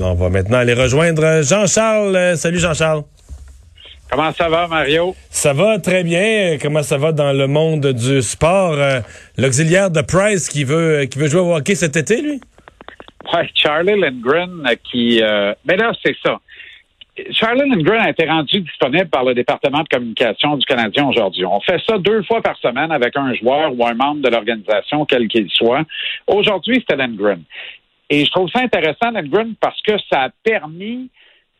On 0.00 0.14
va 0.14 0.30
maintenant 0.30 0.56
aller 0.56 0.72
rejoindre 0.72 1.42
Jean-Charles. 1.42 2.16
Euh, 2.16 2.34
salut 2.34 2.58
Jean-Charles. 2.58 3.02
Comment 4.10 4.32
ça 4.32 4.48
va, 4.48 4.66
Mario? 4.66 5.14
Ça 5.28 5.52
va 5.52 5.78
très 5.80 6.02
bien. 6.02 6.56
Comment 6.62 6.82
ça 6.82 6.96
va 6.96 7.12
dans 7.12 7.34
le 7.34 7.46
monde 7.46 7.88
du 7.88 8.22
sport? 8.22 8.72
Euh, 8.72 9.00
l'auxiliaire 9.36 9.90
de 9.90 10.00
Price 10.00 10.48
qui 10.48 10.64
veut 10.64 11.04
qui 11.04 11.18
veut 11.18 11.28
jouer 11.28 11.42
au 11.42 11.54
hockey 11.54 11.74
cet 11.74 11.98
été, 11.98 12.22
lui? 12.22 12.40
Ouais, 13.34 13.46
Charlie 13.54 14.00
Lindgren 14.00 14.66
euh, 14.66 14.74
qui... 14.90 15.20
mais 15.66 15.76
là, 15.76 15.92
c'est 16.02 16.16
ça. 16.24 16.40
Charlie 17.32 17.68
Lindgren 17.68 18.00
a 18.00 18.08
été 18.08 18.24
rendu 18.24 18.62
disponible 18.62 19.10
par 19.10 19.24
le 19.24 19.34
département 19.34 19.82
de 19.82 19.88
communication 19.88 20.56
du 20.56 20.64
Canadien 20.64 21.06
aujourd'hui. 21.06 21.44
On 21.44 21.60
fait 21.60 21.78
ça 21.86 21.98
deux 21.98 22.22
fois 22.22 22.40
par 22.40 22.56
semaine 22.56 22.90
avec 22.92 23.14
un 23.18 23.34
joueur 23.34 23.78
ou 23.78 23.86
un 23.86 23.92
membre 23.92 24.22
de 24.22 24.30
l'organisation, 24.30 25.04
quel 25.04 25.28
qu'il 25.28 25.50
soit. 25.50 25.82
Aujourd'hui, 26.26 26.76
c'était 26.76 26.96
Lindgren. 26.96 27.42
Et 28.12 28.26
je 28.26 28.30
trouve 28.30 28.50
ça 28.50 28.60
intéressant, 28.60 29.10
Lindgren, 29.10 29.54
parce 29.58 29.80
que 29.80 29.92
ça 30.10 30.24
a 30.24 30.28
permis 30.44 31.08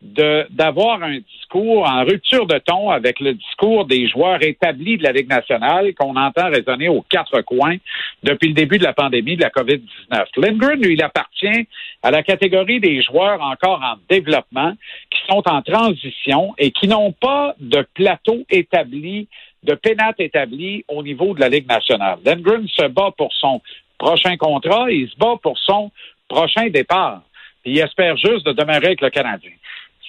d'avoir 0.03 1.01
un 1.01 1.17
discours 1.17 1.89
en 1.89 2.03
rupture 2.03 2.45
de 2.45 2.59
ton 2.59 2.91
avec 2.91 3.19
le 3.19 3.33
discours 3.33 3.85
des 3.85 4.07
joueurs 4.07 4.39
établis 4.43 4.97
de 4.97 5.03
la 5.03 5.13
Ligue 5.13 5.29
nationale 5.29 5.95
qu'on 5.95 6.15
entend 6.15 6.51
résonner 6.51 6.89
aux 6.89 7.01
quatre 7.01 7.41
coins 7.41 7.77
depuis 8.21 8.49
le 8.49 8.53
début 8.53 8.77
de 8.77 8.83
la 8.83 8.93
pandémie 8.93 9.35
de 9.35 9.41
la 9.41 9.49
COVID-19. 9.49 10.25
Lindgren, 10.37 10.79
lui, 10.79 10.93
il 10.93 11.01
appartient 11.01 11.67
à 12.03 12.11
la 12.11 12.21
catégorie 12.21 12.79
des 12.79 13.01
joueurs 13.01 13.41
encore 13.41 13.81
en 13.81 13.95
développement, 14.07 14.73
qui 15.09 15.21
sont 15.27 15.41
en 15.49 15.63
transition 15.63 16.53
et 16.59 16.69
qui 16.69 16.87
n'ont 16.87 17.13
pas 17.13 17.55
de 17.59 17.83
plateau 17.95 18.43
établi, 18.51 19.27
de 19.63 19.73
pénate 19.73 20.19
établi 20.19 20.85
au 20.87 21.01
niveau 21.01 21.33
de 21.33 21.39
la 21.39 21.49
Ligue 21.49 21.67
nationale. 21.67 22.19
Lindgren 22.23 22.67
se 22.67 22.85
bat 22.89 23.09
pour 23.17 23.33
son 23.33 23.59
prochain 23.97 24.35
contrat, 24.37 24.91
il 24.91 25.09
se 25.09 25.15
bat 25.17 25.35
pour 25.41 25.57
son 25.57 25.89
prochain 26.33 26.69
départ. 26.69 27.21
il 27.65 27.77
espère 27.79 28.17
juste 28.17 28.45
de 28.45 28.53
demeurer 28.53 28.87
avec 28.87 29.01
le 29.01 29.09
Canadien. 29.09 29.51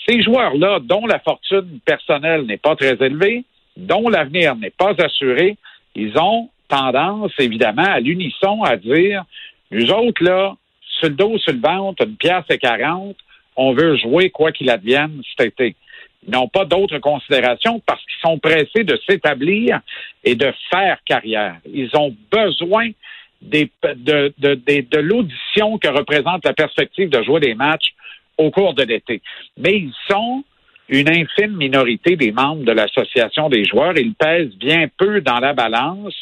Ces 0.09 0.23
joueurs-là, 0.23 0.80
dont 0.80 1.06
la 1.06 1.19
fortune 1.19 1.80
personnelle 1.84 2.42
n'est 2.47 2.58
pas 2.58 2.77
très 2.77 2.97
élevée, 3.00 3.44
dont 3.77 4.08
l'avenir 4.08 4.56
n'est 4.56 4.70
pas 4.70 4.92
assuré, 4.98 5.56
ils 5.95 6.17
ont 6.19 6.50
tendance, 6.69 7.33
évidemment, 7.39 7.86
à 7.86 8.00
l'unisson 8.00 8.62
à 8.62 8.77
dire, 8.77 9.25
nous 9.70 9.91
autres, 9.91 10.22
là, 10.22 10.55
sur 10.98 11.08
le 11.08 11.14
dos, 11.14 11.39
sur 11.39 11.52
le 11.52 11.61
ventre, 11.61 12.05
une 12.06 12.17
pièce 12.17 12.45
et 12.50 12.58
quarante, 12.58 13.17
on 13.56 13.72
veut 13.72 13.97
jouer 13.97 14.30
quoi 14.30 14.52
qu'il 14.52 14.70
advienne 14.70 15.22
cet 15.36 15.47
été. 15.52 15.77
Ils 16.27 16.33
n'ont 16.33 16.48
pas 16.48 16.64
d'autres 16.64 16.98
considérations 16.98 17.80
parce 17.86 18.00
qu'ils 18.00 18.28
sont 18.28 18.39
pressés 18.39 18.84
de 18.84 18.98
s'établir 19.08 19.80
et 20.25 20.34
de 20.34 20.52
faire 20.70 20.98
carrière. 21.05 21.56
Ils 21.67 21.91
ont 21.95 22.14
besoin 22.33 22.91
de, 23.45 25.00
l'audition 25.00 25.78
que 25.78 25.89
représente 25.89 26.45
la 26.45 26.53
perspective 26.53 27.09
de 27.11 27.23
jouer 27.23 27.41
des 27.41 27.55
matchs 27.55 27.95
au 28.39 28.51
cours 28.51 28.75
de 28.75 28.83
l'été. 28.83 29.23
Mais 29.56 29.77
ils 29.77 29.95
sont 30.11 30.45
une 30.89 31.09
infime 31.09 31.56
minorité 31.56 32.17
des 32.17 32.33
membres 32.33 32.64
de 32.64 32.73
l'association 32.73 33.48
des 33.48 33.64
joueurs. 33.64 33.97
Ils 33.97 34.14
pèsent 34.14 34.56
bien 34.56 34.86
peu 34.98 35.20
dans 35.20 35.39
la 35.39 35.53
balance. 35.53 36.14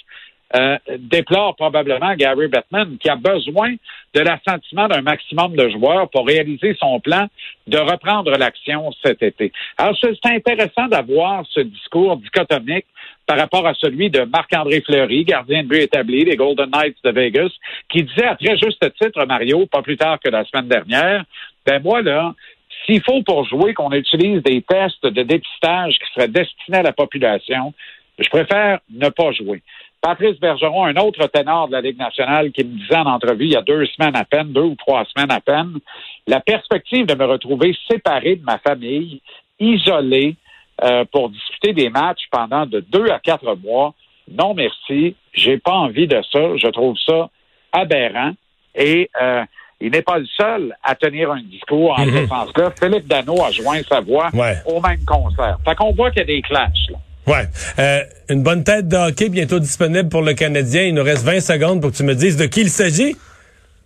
Euh, 0.54 0.76
déplore 0.98 1.56
probablement 1.56 2.14
Gary 2.14 2.46
Bettman, 2.48 2.98
qui 2.98 3.08
a 3.08 3.16
besoin 3.16 3.74
de 4.14 4.20
l'assentiment 4.20 4.86
d'un 4.86 5.00
maximum 5.00 5.56
de 5.56 5.70
joueurs 5.70 6.10
pour 6.10 6.26
réaliser 6.26 6.76
son 6.78 7.00
plan 7.00 7.26
de 7.66 7.78
reprendre 7.78 8.30
l'action 8.32 8.90
cet 9.02 9.22
été. 9.22 9.50
Alors, 9.78 9.96
c'est 9.98 10.26
intéressant 10.26 10.88
d'avoir 10.88 11.44
ce 11.50 11.60
discours 11.60 12.18
dichotomique 12.18 12.84
par 13.26 13.38
rapport 13.38 13.66
à 13.66 13.72
celui 13.74 14.10
de 14.10 14.22
Marc-André 14.24 14.82
Fleury, 14.82 15.24
gardien 15.24 15.62
de 15.62 15.68
but 15.68 15.80
établi 15.80 16.24
des 16.24 16.36
Golden 16.36 16.68
Knights 16.70 16.98
de 17.02 17.10
Vegas, 17.10 17.50
qui 17.88 18.02
disait 18.02 18.26
à 18.26 18.36
très 18.36 18.58
juste 18.58 18.84
titre, 19.00 19.24
Mario, 19.24 19.64
pas 19.64 19.80
plus 19.80 19.96
tard 19.96 20.18
que 20.20 20.28
la 20.28 20.44
semaine 20.44 20.68
dernière, 20.68 21.24
ben 21.64 21.80
moi, 21.82 22.02
là, 22.02 22.34
s'il 22.84 23.02
faut 23.02 23.22
pour 23.22 23.44
jouer 23.46 23.72
qu'on 23.72 23.92
utilise 23.92 24.42
des 24.42 24.60
tests 24.60 25.06
de 25.06 25.22
dépistage 25.22 25.94
qui 25.98 26.12
seraient 26.14 26.28
destinés 26.28 26.78
à 26.78 26.82
la 26.82 26.92
population, 26.92 27.72
je 28.18 28.28
préfère 28.28 28.80
ne 28.90 29.08
pas 29.08 29.32
jouer. 29.32 29.62
Patrice 30.02 30.38
Bergeron, 30.40 30.84
un 30.84 30.96
autre 30.96 31.28
ténor 31.28 31.68
de 31.68 31.72
la 31.72 31.80
Ligue 31.80 31.98
nationale, 31.98 32.50
qui 32.50 32.64
me 32.64 32.76
disait 32.76 32.96
en 32.96 33.06
entrevue 33.06 33.44
il 33.44 33.52
y 33.52 33.56
a 33.56 33.62
deux 33.62 33.86
semaines 33.86 34.16
à 34.16 34.24
peine, 34.24 34.52
deux 34.52 34.62
ou 34.62 34.74
trois 34.74 35.04
semaines 35.04 35.30
à 35.30 35.40
peine, 35.40 35.78
la 36.26 36.40
perspective 36.40 37.06
de 37.06 37.14
me 37.14 37.24
retrouver 37.24 37.74
séparé 37.88 38.34
de 38.34 38.44
ma 38.44 38.58
famille, 38.58 39.20
isolé, 39.60 40.34
euh, 40.82 41.04
pour 41.12 41.30
discuter 41.30 41.72
des 41.72 41.88
matchs 41.88 42.24
pendant 42.32 42.66
de 42.66 42.80
deux 42.80 43.08
à 43.10 43.20
quatre 43.20 43.54
mois, 43.62 43.94
non 44.28 44.54
merci, 44.54 45.14
j'ai 45.32 45.58
pas 45.58 45.72
envie 45.72 46.08
de 46.08 46.20
ça, 46.32 46.56
je 46.56 46.68
trouve 46.68 46.96
ça 47.06 47.28
aberrant. 47.72 48.32
Et 48.74 49.08
euh, 49.20 49.44
il 49.80 49.92
n'est 49.92 50.02
pas 50.02 50.18
le 50.18 50.26
seul 50.26 50.74
à 50.82 50.94
tenir 50.96 51.30
un 51.30 51.42
discours 51.42 51.92
en 51.92 52.04
ce 52.04 52.26
sens-là. 52.26 52.72
Philippe 52.78 53.06
Dano 53.06 53.40
a 53.42 53.50
joint 53.50 53.82
sa 53.88 54.00
voix 54.00 54.30
au 54.66 54.80
même 54.80 55.04
concert. 55.04 55.58
Fait 55.64 55.74
qu'on 55.76 55.92
voit 55.92 56.10
qu'il 56.10 56.20
y 56.20 56.22
a 56.22 56.26
des 56.26 56.42
clashs. 56.42 56.88
Là. 56.90 56.98
Ouais. 57.26 57.44
Euh, 57.78 58.00
une 58.28 58.42
bonne 58.42 58.64
tête 58.64 58.88
de 58.88 58.96
hockey 58.96 59.28
bientôt 59.28 59.60
disponible 59.60 60.08
pour 60.08 60.22
le 60.22 60.34
Canadien. 60.34 60.82
Il 60.82 60.94
nous 60.94 61.04
reste 61.04 61.24
20 61.24 61.40
secondes 61.40 61.80
pour 61.80 61.92
que 61.92 61.96
tu 61.96 62.02
me 62.02 62.14
dises 62.14 62.36
de 62.36 62.46
qui 62.46 62.62
il 62.62 62.70
s'agit. 62.70 63.16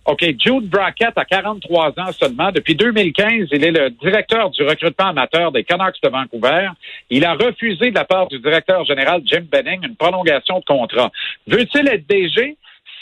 OK, 0.05 0.21
Jude 0.21 0.69
Brackett 0.69 1.11
a 1.17 1.25
43 1.25 1.93
ans 1.99 2.11
seulement. 2.13 2.49
Depuis 2.53 2.75
2015, 2.75 3.49
il 3.51 3.63
est 3.65 3.71
le 3.71 3.89
directeur 3.89 4.49
du 4.51 4.63
recrutement 4.63 5.07
amateur 5.07 5.51
des 5.51 5.65
Canucks 5.65 6.01
de 6.01 6.07
Vancouver. 6.07 6.69
Il 7.09 7.25
a 7.25 7.33
refusé 7.33 7.91
de 7.91 7.95
la 7.95 8.05
part 8.05 8.27
du 8.27 8.39
directeur 8.39 8.85
général 8.85 9.21
Jim 9.25 9.43
Benning 9.51 9.81
une 9.83 9.97
prolongation 9.97 10.59
de 10.59 10.65
contrat. 10.65 11.11
Veut-il 11.45 11.89
être 11.89 12.07
DG? 12.07 12.55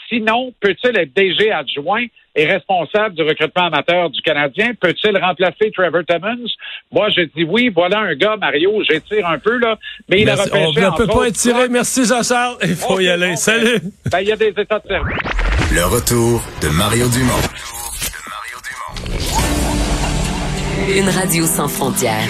Sinon, 0.10 0.54
peut-il 0.60 0.98
être 0.98 1.14
DG 1.16 1.52
adjoint 1.52 2.06
et 2.36 2.46
responsable 2.46 3.16
du 3.16 3.24
recrutement 3.24 3.68
amateur 3.68 4.10
du 4.10 4.22
Canadien? 4.22 4.74
Peut-il 4.80 5.18
remplacer 5.18 5.72
Trevor 5.74 6.02
Timmons? 6.08 6.50
Moi, 6.92 7.10
je 7.10 7.22
dis 7.22 7.44
oui. 7.44 7.72
Voilà 7.74 8.00
un 8.00 8.16
gars, 8.16 8.36
Mario, 8.38 8.84
j'étire 8.88 9.28
un 9.28 9.40
peu, 9.40 9.58
là, 9.58 9.78
mais 10.10 10.22
il 10.22 10.30
a 10.30 10.36
repêché... 10.36 10.86
On 10.86 10.92
ne 10.92 10.98
peut 10.98 11.08
pas 11.08 11.28
étirer. 11.28 11.70
Merci, 11.70 12.06
Jean-Charles. 12.06 12.58
Il 12.64 12.76
faut 12.76 13.00
y 13.00 13.10
aller. 13.10 13.36
Salut! 13.36 13.80
Ben, 14.12 14.20
il 14.20 14.28
y 14.28 14.32
a 14.32 14.36
des 14.36 14.50
états 14.50 14.80
de 14.80 14.88
service. 14.88 15.18
Le 15.74 15.86
retour 15.86 16.42
de 16.62 16.70
Mario 16.70 17.08
Dumont. 17.10 17.34
Une 20.96 21.10
radio 21.10 21.46
sans 21.46 21.68
frontières. 21.68 22.30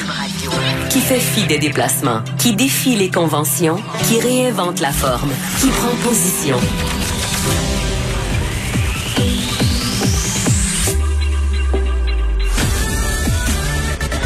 Qui 0.89 1.01
fait 1.01 1.19
fi 1.19 1.45
des 1.45 1.57
déplacements, 1.57 2.21
qui 2.39 2.55
défie 2.55 2.95
les 2.95 3.11
conventions, 3.11 3.77
qui 4.07 4.19
réinvente 4.21 4.79
la 4.79 4.91
forme, 4.91 5.31
qui 5.59 5.67
prend 5.67 5.93
position. 6.07 6.57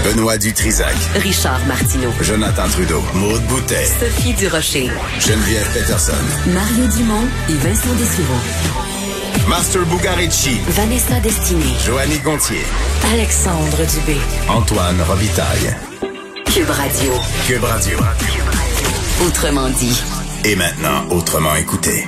Benoît 0.04 0.38
Dutrisac. 0.38 0.96
Richard 1.16 1.60
Martineau. 1.68 2.10
Jonathan 2.22 2.68
Trudeau. 2.70 3.04
Maude 3.14 3.44
Boutet. 3.44 3.86
Sophie 3.86 4.34
Durocher. 4.34 4.90
Geneviève 5.20 5.68
Peterson. 5.74 6.14
Mario 6.48 6.88
Dumont 6.98 7.28
et 7.50 7.54
Vincent 7.54 7.94
Dessureau. 7.94 9.48
Master 9.48 9.86
Bugarici. 9.86 10.58
Vanessa 10.70 11.20
Destinée. 11.20 11.76
Joanny 11.86 12.18
Gontier. 12.20 12.64
Alexandre 13.14 13.86
Dubé. 13.86 14.18
Antoine 14.48 15.02
Robitaille. 15.08 15.76
Cube 16.46 16.70
Radio. 16.70 17.12
Cube 17.46 17.64
Radio. 17.64 18.00
Autrement 19.28 19.70
dit. 19.70 20.02
Et 20.44 20.56
maintenant, 20.56 21.08
autrement 21.12 21.56
écouté. 21.56 22.06